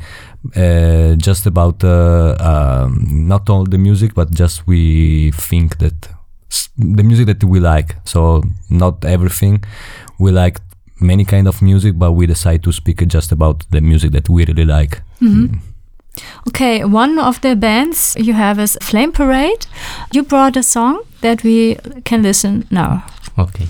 [0.56, 6.10] uh, just about uh, um, not all the music, but just we think that
[6.52, 7.95] s- the music that we like.
[8.06, 9.64] So not everything.
[10.18, 10.60] We like
[11.02, 14.45] many kind of music, but we decide to speak just about the music that we
[14.45, 15.02] really like.
[15.22, 15.60] Mhm.
[16.47, 19.68] Okay, one of the bands you have is Flame Parade.
[20.14, 23.04] You brought a song that we can listen now.
[23.38, 23.68] Okay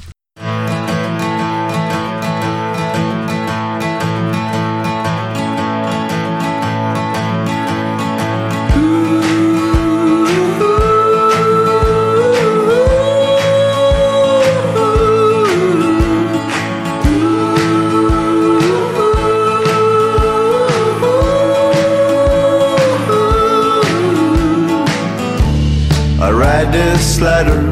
[26.71, 27.68] this letter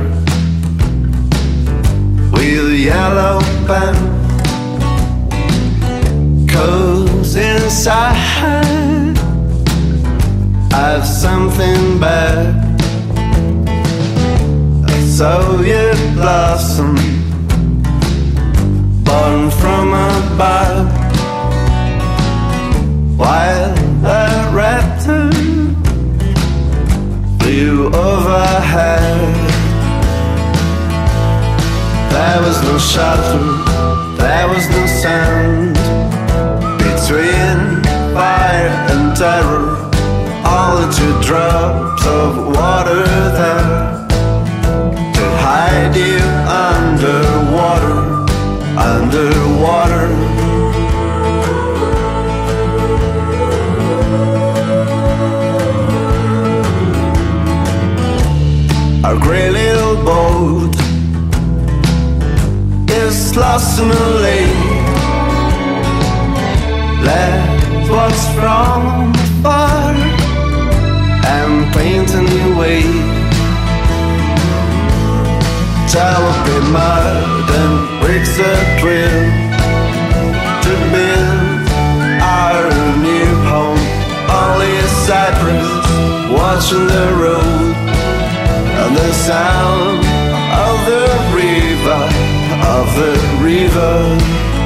[7.77, 9.19] Cause inside
[10.73, 12.55] I've something bad.
[14.89, 16.95] A Soviet blossom
[19.03, 20.89] born from above.
[23.15, 24.25] While the
[24.57, 25.29] raptor
[27.39, 29.35] flew overhead.
[32.11, 35.66] There was no shelter, there was no sound
[41.27, 43.03] drops of water
[43.37, 44.07] there
[45.17, 46.23] to hide you
[46.71, 47.99] underwater,
[48.79, 50.07] underwater.
[59.03, 60.75] Our gray little boat
[62.89, 64.63] is lost in a lake.
[67.03, 68.76] Let what's from
[72.67, 73.27] a new way.
[75.87, 79.23] Tell be mud and bricks a drill
[80.65, 81.67] to build
[82.21, 82.63] our
[82.99, 83.83] new home.
[84.29, 85.69] Only a cypress
[86.31, 87.75] watching the road
[88.81, 89.99] and the sound
[90.67, 92.03] of the river,
[92.75, 93.13] of the
[93.43, 94.56] river.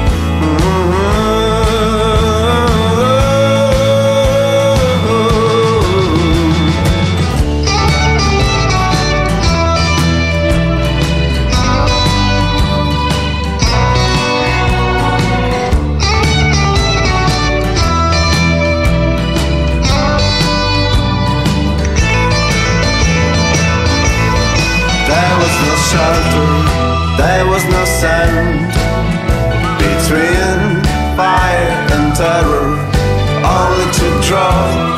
[34.32, 34.91] control.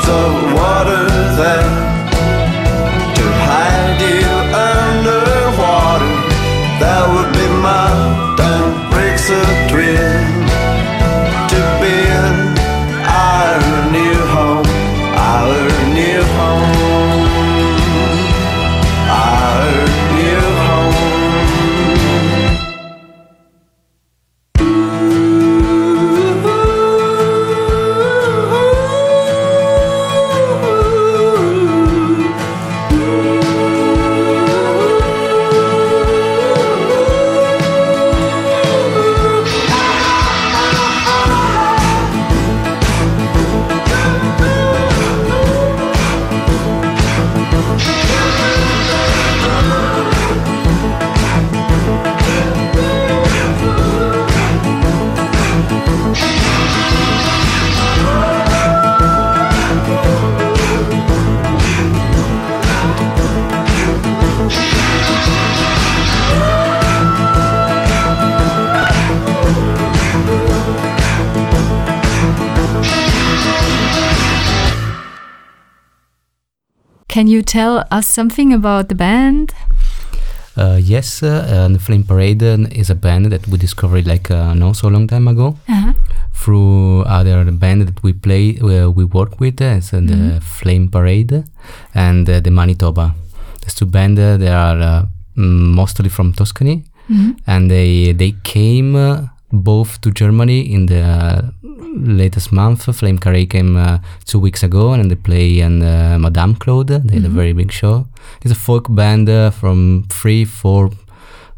[77.34, 79.52] You tell us something about the band?
[80.56, 82.42] Uh, yes, uh, the Flame Parade
[82.82, 85.92] is a band that we discovered like uh, not so long time ago Uh-huh.
[86.32, 89.60] through other band that we play uh, we work with.
[89.60, 90.42] Uh, it's uh, the Mhm.
[90.42, 91.42] Flame Parade
[91.94, 93.06] and uh, the Manitoba.
[93.64, 95.02] These two bands uh, they are uh,
[95.36, 96.76] mm, mostly from Tuscany,
[97.10, 97.34] Mhm.
[97.52, 99.26] and they they came uh,
[99.62, 101.42] both to Germany in the uh,
[101.96, 102.84] latest month.
[102.96, 106.88] Flame Carré came uh, two weeks ago, and they play in uh, Madame Claude.
[106.88, 107.34] They had a Mhm.
[107.40, 108.06] very big show.
[108.42, 110.90] It's a folk band uh, from three, four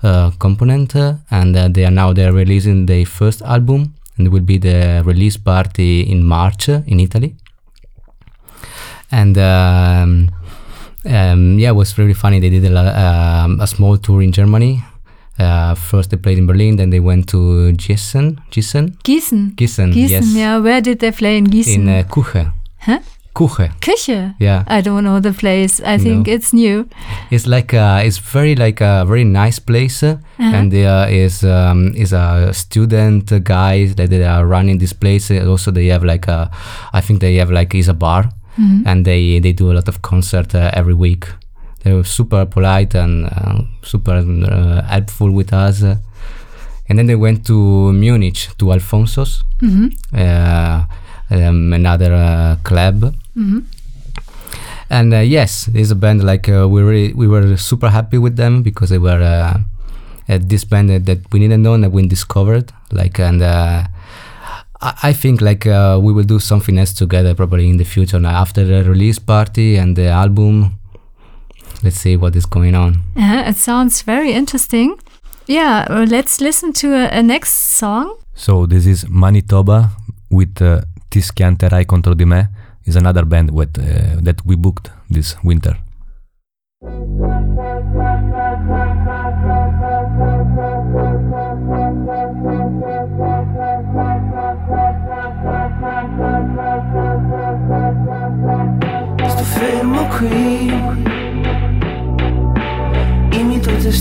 [0.02, 4.30] uh, component, uh, and uh, they are now they're releasing their first album, and it
[4.30, 7.34] will be the release party in March in Italy.
[9.10, 10.30] And um,
[11.04, 12.40] um, yeah, it was really funny.
[12.40, 14.82] They did a, um, a small tour in Germany.
[15.38, 18.38] Uh, first they played in Berlin, then they went to Gießen.
[18.50, 18.96] Gießen?
[19.04, 19.54] Gießen.
[19.56, 20.34] Gießen, Gießen, yes.
[20.34, 20.58] yeah.
[20.58, 21.74] Where did they play in Gießen?
[21.74, 22.52] In uh, Kuche.
[22.78, 23.00] Huh?
[23.34, 23.68] Kuche.
[23.82, 24.34] Küche.
[24.40, 24.64] Yeah.
[24.66, 25.78] I don't know the place.
[25.84, 26.32] I think No.
[26.32, 26.88] it's new.
[27.30, 30.54] It's like uh, it's very like a very nice place, uh, Uh-huh.
[30.56, 35.30] and there is um, is a student uh, guys that they are running this place.
[35.30, 36.50] Also, they have like a,
[36.94, 38.86] I think they have like is a bar, Mhm.
[38.86, 41.26] and they they do a lot of concert uh, every week.
[41.86, 45.82] They're super polite and uh, super uh, helpful with us.
[46.88, 49.90] and then they went to Munich to Alfonso's, Mhm.
[50.14, 50.84] uh,
[51.30, 53.14] um, another uh, club.
[53.36, 53.62] Mhm.
[54.90, 58.36] And uh, yes, there's a band like uh, we really we were super happy with
[58.36, 59.22] them because they were
[60.28, 62.72] this band that, that we didn't know and that we discovered.
[62.92, 63.82] Like and uh,
[64.80, 68.20] I, I think like uh, we will do something else together probably in the future.
[68.20, 70.78] Now after the release party and the album,
[71.82, 73.02] let's see what is going on.
[73.16, 74.98] Uh, it sounds very interesting.
[75.46, 78.16] Yeah, uh, let's listen to a, a next song.
[78.34, 79.90] So this is Manitoba
[80.30, 82.48] with uh, Ti schianterai contro di me
[82.84, 85.78] is another band with, uh, that we booked this winter.
[99.26, 101.05] Sto fermo qui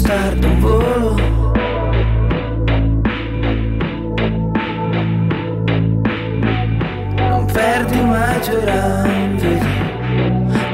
[0.05, 1.15] Testardo in volo.
[7.17, 9.47] Non perdi mai giurando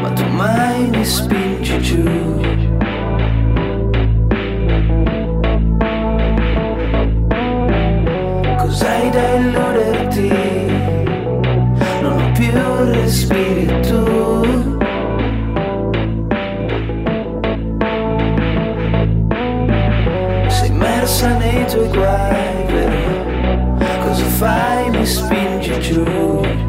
[0.02, 2.41] Ma tu mai mi spingi giù
[25.92, 26.61] you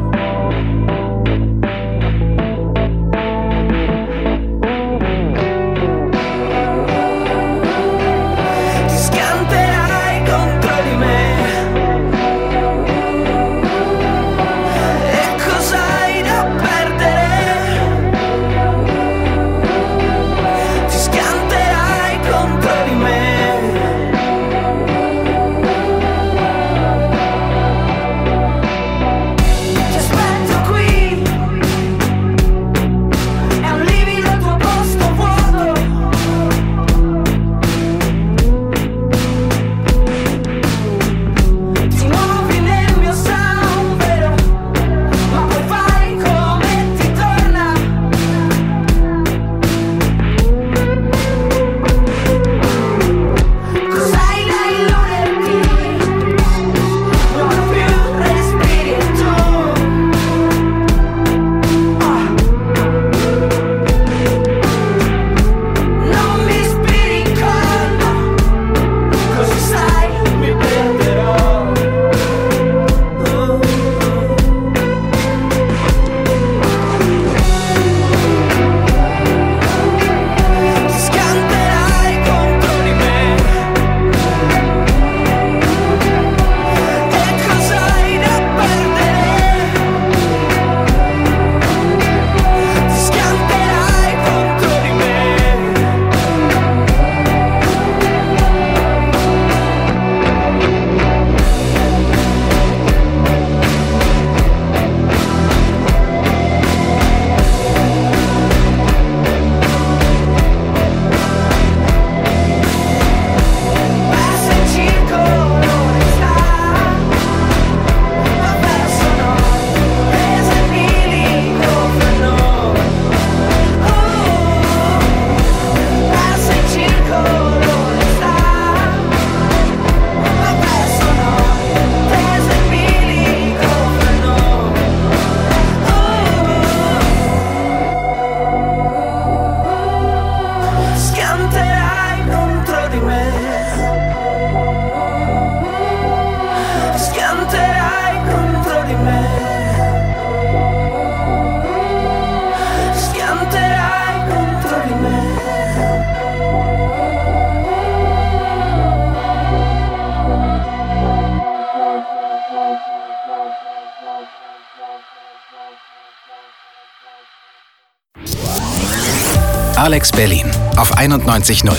[169.83, 171.73] Alex Berlin auf 91.0.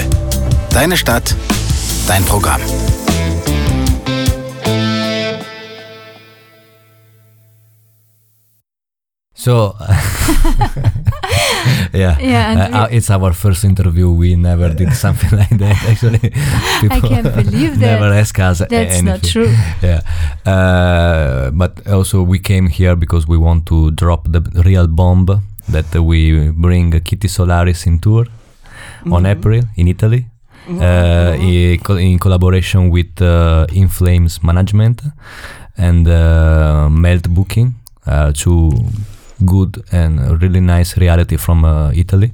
[0.68, 1.34] Deine Stadt,
[2.06, 2.60] dein Programm.
[9.32, 9.74] So,
[11.94, 14.10] yeah, Yeah, and uh, uh, it's our first interview.
[14.10, 15.82] We never did something like that.
[15.88, 16.30] Actually,
[16.90, 18.00] I can't believe that.
[18.00, 19.04] never ask us That's anything.
[19.06, 19.48] not true.
[19.80, 20.02] Yeah,
[20.44, 25.24] uh, but also we came here because we want to drop the real bomb
[25.68, 28.26] that we bring Kitty Solaris in tour
[29.10, 30.26] on April in Italy.
[30.66, 35.02] Uh, i- co- in collaboration with uh, In Flames Management
[35.76, 37.74] and uh, Melt Booking,
[38.06, 38.72] uh, two
[39.44, 42.32] good and really nice reality from uh, Italy.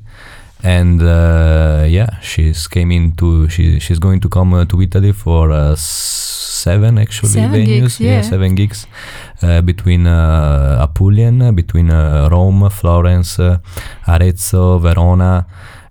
[0.62, 5.51] And uh, yeah, she's came into she she's going to come uh, to Italy for
[5.51, 7.66] uh, seven actually Seven venues,
[7.99, 8.20] gigs, yeah.
[8.22, 13.59] seven gigs uh, between uh, Apulian, between uh, Rome, Florence, uh,
[14.07, 15.47] Arezzo, Verona,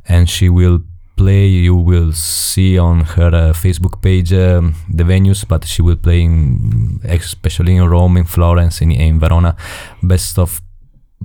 [0.08, 0.82] and she will
[1.16, 1.48] play.
[1.48, 6.22] You will see on her uh, Facebook page um, the venues, but she will play
[6.22, 9.56] in, especially in Rome, in Florence, in, in Verona,
[10.02, 10.62] best of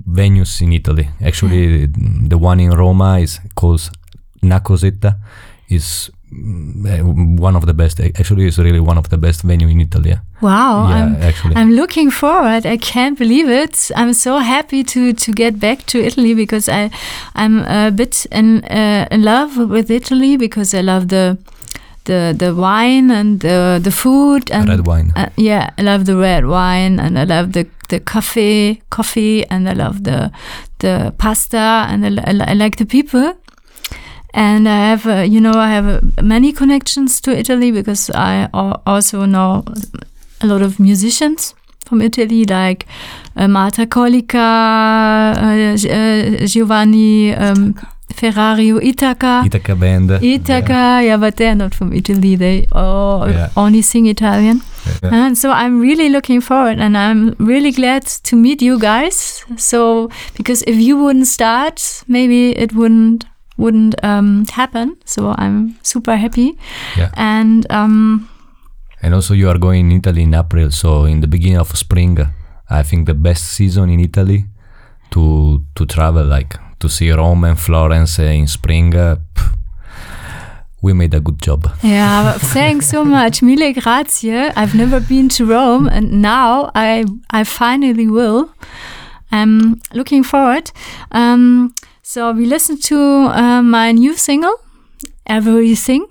[0.09, 1.09] venues in Italy.
[1.21, 3.89] Actually, the one in Roma is called
[4.43, 5.19] Nacosetta.
[5.67, 6.14] Is uh,
[7.37, 7.99] one of the best.
[7.99, 10.17] Actually, it's really one of the best venue in Italy.
[10.41, 11.55] Wow, Yeah, I'm, actually.
[11.55, 12.65] I'm looking forward.
[12.65, 13.91] I can't believe it.
[13.95, 16.89] I'm so happy to to get back to Italy because I
[17.35, 21.37] I'm a bit in uh, in love with Italy because I love the
[22.05, 25.11] the the wine and the the food and Red wine.
[25.15, 29.69] Uh, yeah, I love the red wine and I love the the coffee coffee and
[29.69, 30.31] I love the
[30.79, 33.33] the pasta and I, I, I like the people.
[34.35, 38.49] And I have, uh, you know, I have uh, many connections to Italy because I
[38.85, 39.63] also know
[40.41, 41.55] a lot of musicians
[41.85, 42.85] from Italy, like
[43.37, 44.35] uh, Marta Colica,
[45.37, 47.75] uh, uh, Giovanni um,
[48.13, 49.45] Ferrario Itaca.
[49.45, 50.11] Ithaca band.
[50.21, 51.15] Ithaca, yeah.
[51.17, 52.35] but they're not from Italy.
[52.35, 53.49] They all Yeah.
[53.55, 54.61] only sing Italian.
[55.01, 55.13] Yeah.
[55.27, 59.43] And so I'm really looking forward and I'm really glad to meet you guys.
[59.57, 63.25] So because if you wouldn't start, maybe it wouldn't
[63.57, 64.97] wouldn't um, happen.
[65.05, 66.57] So I'm super happy.
[66.97, 67.11] Yeah.
[67.15, 68.29] And um,
[69.01, 72.17] And also, you are going in Italy in April, so in the beginning of spring,
[72.69, 74.45] I think the best season in Italy
[75.11, 78.95] to to travel, like to see Rome and Florence in spring.
[78.95, 79.17] Uh,
[80.81, 81.71] we made a good job.
[81.83, 83.41] Yeah, thanks so much.
[83.41, 84.51] Mille grazie.
[84.55, 88.49] I've never been to Rome and now I I finally will.
[89.31, 90.71] I'm looking forward.
[91.11, 91.73] Um,
[92.05, 92.97] so we listen to
[93.33, 94.57] uh, my new single,
[95.25, 96.05] Everything.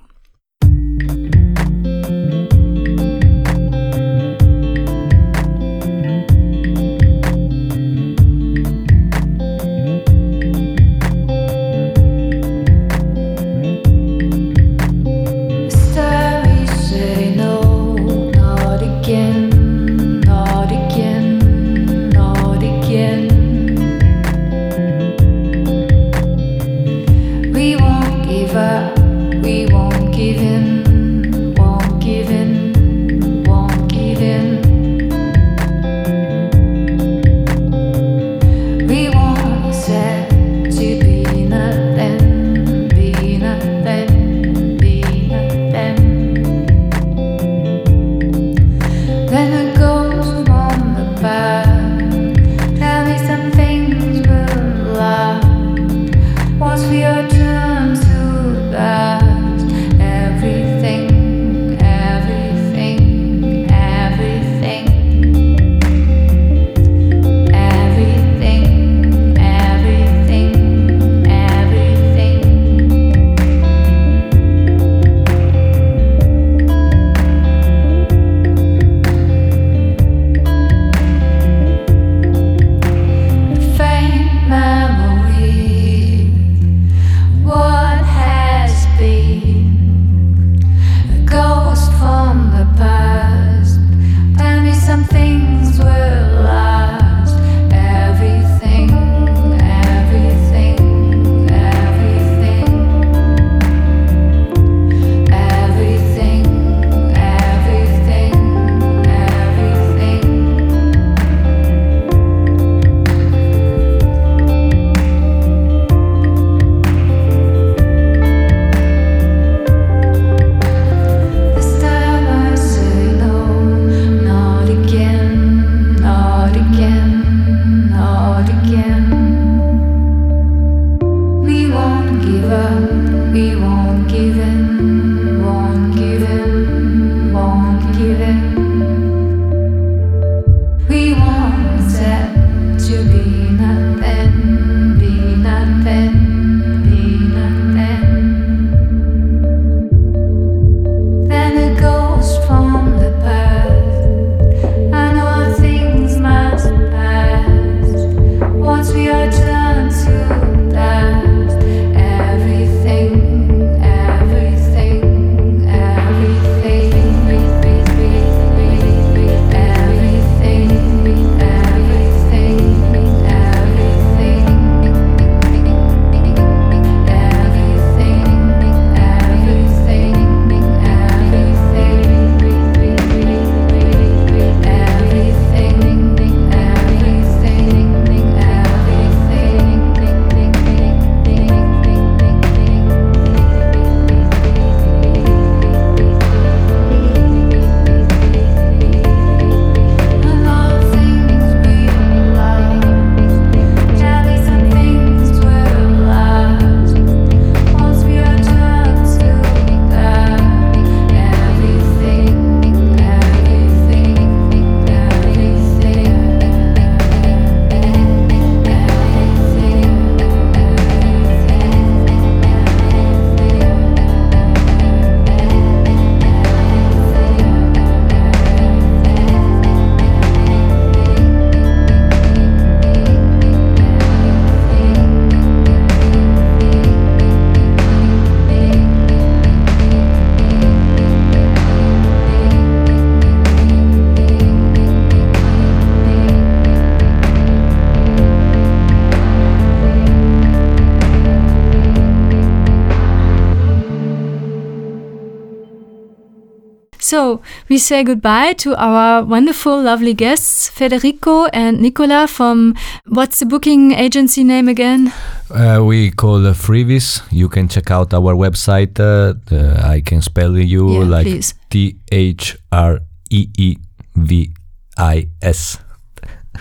[257.74, 262.76] We say goodbye to our wonderful, lovely guests, Federico and Nicola from
[263.08, 265.12] what's the booking agency name again?
[265.50, 267.20] Uh, we call uh, Freevis.
[267.32, 269.00] You can check out our website.
[269.00, 271.42] Uh, the- I can spell you Yeah, like.
[271.68, 273.00] T H R
[273.30, 273.76] E E
[274.14, 274.54] V
[274.96, 275.78] I S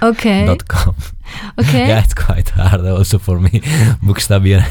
[0.02, 0.46] Okay.
[0.50, 0.96] dot com.
[1.60, 1.88] Okay.
[1.88, 3.50] yeah, it's quite hard also for me.
[4.04, 4.64] Buxtabier,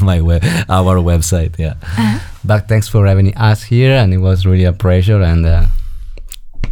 [0.02, 1.58] my web, our website.
[1.58, 1.74] Yeah.
[2.44, 5.22] But thanks for having us here, and it was really a pleasure.
[5.22, 5.66] And uh,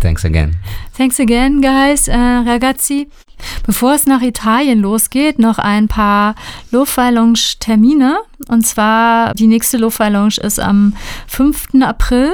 [0.01, 0.59] thanks again.
[0.93, 2.17] Thanks again, guys, äh,
[2.47, 3.09] ragazzi.
[3.65, 6.35] Bevor es nach Italien losgeht, noch ein paar
[6.71, 8.19] Lo-Fi Lounge Termine.
[8.49, 10.95] Und zwar, die nächste Lo-Fi Lounge ist am
[11.27, 11.83] 5.
[11.83, 12.33] April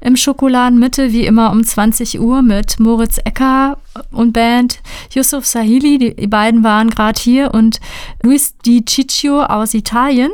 [0.00, 3.78] im Schokoladenmitte, wie immer um 20 Uhr mit Moritz Ecker
[4.10, 4.80] und Band,
[5.14, 7.80] Yusuf Sahili, die, die beiden waren gerade hier, und
[8.22, 10.30] Luis Di Ciccio aus Italien.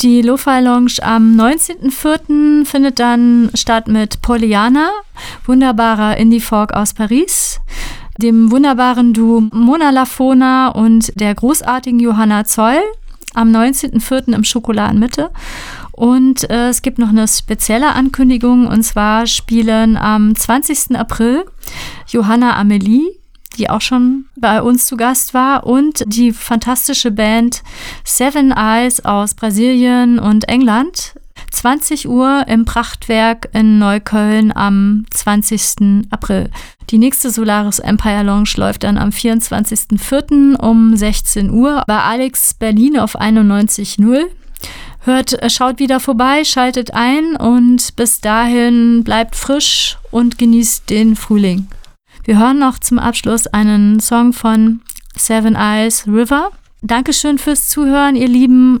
[0.00, 2.66] Die Lo-Fi Lounge am 19.04.
[2.66, 4.90] findet dann statt mit Poliana,
[5.46, 7.60] wunderbarer Indie-Folk aus Paris,
[8.18, 12.78] dem wunderbaren Duo Mona Lafona und der großartigen Johanna Zoll
[13.32, 14.34] am 19.04.
[14.34, 15.30] im Schokoladenmitte.
[15.96, 20.94] Und äh, es gibt noch eine spezielle Ankündigung und zwar spielen am 20.
[20.94, 21.46] April
[22.06, 23.18] Johanna Amelie,
[23.56, 27.62] die auch schon bei uns zu Gast war, und die fantastische Band
[28.04, 31.14] Seven Eyes aus Brasilien und England.
[31.50, 36.06] 20 Uhr im Prachtwerk in Neukölln am 20.
[36.10, 36.50] April.
[36.90, 40.56] Die nächste Solaris Empire Lounge läuft dann am 24.04.
[40.56, 44.26] um 16 Uhr bei Alex Berlin auf 91.0.
[45.06, 51.14] Hört, äh, schaut wieder vorbei, schaltet ein und bis dahin bleibt frisch und genießt den
[51.14, 51.68] Frühling.
[52.24, 54.80] Wir hören noch zum Abschluss einen Song von
[55.16, 56.50] Seven Eyes River.
[56.82, 58.80] Dankeschön fürs Zuhören, ihr Lieben.